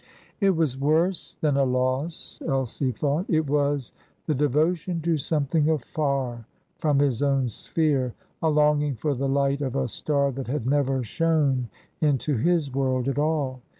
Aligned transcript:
It 0.39 0.55
was 0.55 0.79
worse 0.79 1.37
than 1.41 1.57
a 1.57 1.63
loss, 1.63 2.39
Elsie 2.47 2.91
thought. 2.91 3.27
It 3.29 3.47
was 3.47 3.91
"the 4.25 4.33
devotion 4.33 4.99
to 5.01 5.19
something 5.19 5.69
afar" 5.69 6.47
from 6.79 6.97
his 6.97 7.21
own 7.21 7.49
sphere 7.49 8.15
a 8.41 8.49
longing 8.49 8.95
for 8.95 9.13
the 9.13 9.29
light 9.29 9.61
of 9.61 9.75
a 9.75 9.87
star 9.87 10.31
that 10.31 10.47
had 10.47 10.65
never 10.65 11.03
shone 11.03 11.69
into 11.99 12.35
his 12.35 12.73
world 12.73 13.07
at 13.07 13.19
all. 13.19 13.61